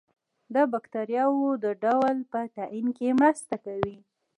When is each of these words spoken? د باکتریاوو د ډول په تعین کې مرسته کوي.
د 0.53 0.55
باکتریاوو 0.71 1.49
د 1.63 1.65
ډول 1.83 2.15
په 2.31 2.39
تعین 2.55 2.87
کې 2.97 3.17
مرسته 3.21 3.55
کوي. 3.65 3.97